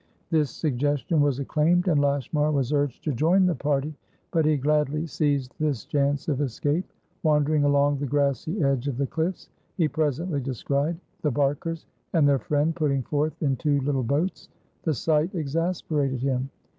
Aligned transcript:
This 0.31 0.49
suggestion 0.49 1.21
was 1.21 1.37
acclaimed, 1.37 1.87
and 1.87 2.01
Lashmar 2.01 2.51
was 2.51 2.73
urged 2.73 3.03
to 3.03 3.13
join 3.13 3.45
the 3.45 3.53
party, 3.53 3.93
but 4.31 4.47
he 4.47 4.57
gladly 4.57 5.05
seized 5.05 5.53
this 5.59 5.85
chance 5.85 6.27
of 6.27 6.41
escape. 6.41 6.85
Wandering 7.21 7.65
along 7.65 7.99
the 7.99 8.07
grassy 8.07 8.63
edge 8.63 8.87
of 8.87 8.97
the 8.97 9.05
cliffs, 9.05 9.49
he 9.77 9.87
presently 9.87 10.41
descried 10.41 10.97
the 11.21 11.29
Barkers 11.29 11.85
and 12.13 12.27
their 12.27 12.39
friend 12.39 12.75
putting 12.75 13.03
forth 13.03 13.39
in 13.43 13.55
two 13.57 13.79
little 13.81 14.01
boats. 14.01 14.49
The 14.81 14.93
sight 14.95 15.35
exasperated 15.35 16.21
him. 16.23 16.49